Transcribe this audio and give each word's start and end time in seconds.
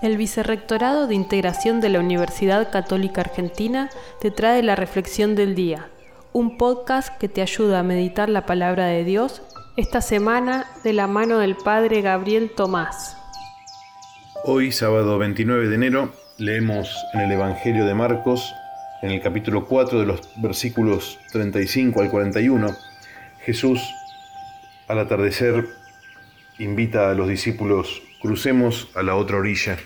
El 0.00 0.16
Vicerrectorado 0.16 1.06
de 1.06 1.14
Integración 1.14 1.80
de 1.80 1.88
la 1.88 2.00
Universidad 2.00 2.70
Católica 2.70 3.20
Argentina 3.20 3.90
te 4.20 4.30
trae 4.30 4.62
la 4.62 4.74
Reflexión 4.74 5.34
del 5.34 5.54
Día, 5.54 5.88
un 6.32 6.56
podcast 6.56 7.16
que 7.18 7.28
te 7.28 7.42
ayuda 7.42 7.80
a 7.80 7.82
meditar 7.82 8.28
la 8.28 8.46
palabra 8.46 8.86
de 8.86 9.04
Dios 9.04 9.42
esta 9.76 10.00
semana 10.00 10.66
de 10.82 10.92
la 10.92 11.06
mano 11.06 11.38
del 11.38 11.56
Padre 11.56 12.00
Gabriel 12.00 12.50
Tomás. 12.56 13.16
Hoy, 14.44 14.72
sábado 14.72 15.18
29 15.18 15.68
de 15.68 15.74
enero, 15.74 16.12
leemos 16.38 16.96
en 17.14 17.20
el 17.20 17.32
Evangelio 17.32 17.84
de 17.84 17.94
Marcos, 17.94 18.54
en 19.02 19.10
el 19.10 19.20
capítulo 19.20 19.66
4 19.66 20.00
de 20.00 20.06
los 20.06 20.20
versículos 20.36 21.18
35 21.32 22.00
al 22.00 22.10
41, 22.10 22.74
Jesús 23.44 23.80
al 24.88 24.98
atardecer 24.98 25.81
invita 26.58 27.10
a 27.10 27.14
los 27.14 27.28
discípulos 27.28 28.02
crucemos 28.22 28.90
a 28.94 29.02
la 29.02 29.16
otra 29.16 29.38
orilla. 29.38 29.76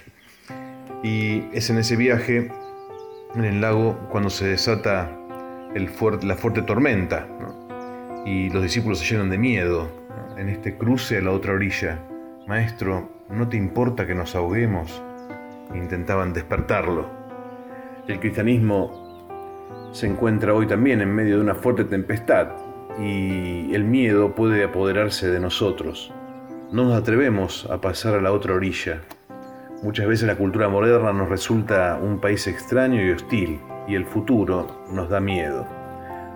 Y 1.03 1.45
es 1.53 1.71
en 1.71 1.79
ese 1.79 1.97
viaje, 1.97 2.51
en 3.35 3.45
el 3.45 3.61
lago, 3.61 3.99
cuando 4.11 4.29
se 4.29 4.47
desata 4.47 5.11
la 5.75 6.37
fuerte 6.37 6.63
tormenta. 6.63 7.27
Y 8.27 8.51
los 8.51 8.63
discípulos 8.63 8.99
se 8.99 9.07
llenan 9.07 9.31
de 9.31 9.39
miedo 9.39 9.89
en 10.37 10.49
este 10.51 10.77
cruce 10.77 11.17
a 11.17 11.23
la 11.23 11.33
otra 11.33 11.55
orilla. 11.55 11.99
Maestro, 12.47 13.11
¿no 13.31 13.49
te 13.49 13.57
importa 13.57 14.07
que 14.07 14.15
nos 14.15 14.35
ahoguemos? 14.35 15.03
Intentaban 15.75 16.33
despertarlo. 16.33 17.09
El 18.07 18.21
cristianismo 18.21 19.91
se 19.93 20.07
encuentra 20.07 20.55
hoy 20.55 20.67
también 20.67 21.01
en 21.01 21.15
medio 21.15 21.37
de 21.37 21.43
una 21.43 21.55
fuerte 21.55 21.85
tempestad 21.85 22.49
y 22.99 23.75
el 23.75 23.85
miedo 23.85 24.35
puede 24.35 24.65
apoderarse 24.65 25.29
de 25.29 25.41
nosotros. 25.41 26.13
No 26.73 26.83
nos 26.83 26.97
atrevemos 27.01 27.65
a 27.71 27.81
pasar 27.81 28.17
a 28.17 28.21
la 28.21 28.33
otra 28.33 28.55
orilla. 28.55 29.01
Muchas 29.85 30.09
veces 30.09 30.27
la 30.27 30.35
cultura 30.35 30.69
moderna 30.69 31.13
nos 31.13 31.29
resulta 31.29 31.97
un 32.03 32.21
país 32.21 32.49
extraño 32.49 33.01
y 33.01 33.13
hostil 33.13 33.61
y 33.87 33.95
el 33.95 34.05
futuro 34.05 34.85
nos 34.91 35.09
da 35.09 35.21
miedo. 35.21 35.65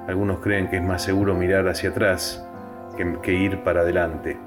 Algunos 0.06 0.38
creen 0.38 0.70
que 0.70 0.76
es 0.76 0.82
más 0.84 1.02
seguro 1.02 1.34
mirar 1.34 1.66
hacia 1.68 1.90
atrás 1.90 2.46
que, 3.22 3.32
ir 3.32 3.64
para 3.64 3.80
adelante. 3.80 4.38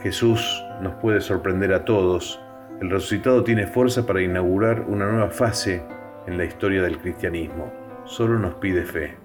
Jesús 0.00 0.64
nos 0.80 0.94
puede 0.94 1.20
sorprender 1.20 1.72
a 1.72 1.84
todos. 1.84 2.40
El 2.80 2.90
resucitado 2.90 3.42
tiene 3.42 3.66
fuerza 3.66 4.06
para 4.06 4.22
inaugurar 4.22 4.84
una 4.86 5.10
nueva 5.10 5.30
fase 5.30 5.82
en 6.28 6.38
la 6.38 6.44
historia 6.44 6.82
del 6.82 6.98
cristianismo. 6.98 7.72
Solo 8.04 8.38
nos 8.38 8.54
pide 8.54 8.84
fe. 8.84 9.16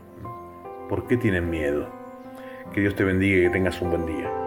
¿Por 0.89 1.05
qué 1.05 1.17
tienen 1.17 1.47
miedo? 1.47 1.87
Que 2.73 2.81
Dios 2.81 2.95
te 2.95 3.03
bendiga 3.03 3.37
y 3.37 3.43
que 3.43 3.49
tengas 3.51 3.79
un 3.83 3.91
buen 3.91 4.07
día. 4.07 4.40